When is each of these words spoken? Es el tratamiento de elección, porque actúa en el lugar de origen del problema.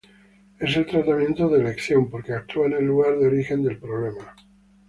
Es 0.57 0.75
el 0.77 0.87
tratamiento 0.87 1.47
de 1.47 1.59
elección, 1.59 2.09
porque 2.09 2.33
actúa 2.33 2.65
en 2.65 2.73
el 2.73 2.85
lugar 2.85 3.19
de 3.19 3.27
origen 3.27 3.61
del 3.61 3.77
problema. 3.77 4.33